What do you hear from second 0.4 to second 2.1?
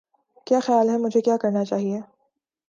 کیا خیال ہے مجھے کیا کرنا چاہئے